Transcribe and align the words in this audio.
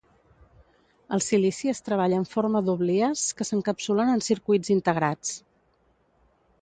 El 1.17 1.21
silici 1.25 1.69
es 1.73 1.81
treballa 1.89 2.17
en 2.21 2.25
forma 2.31 2.61
d'oblies 2.69 3.27
que 3.41 3.47
s'encapsulen 3.51 4.13
en 4.15 4.25
circuits 4.31 4.73
integrats. 4.77 5.35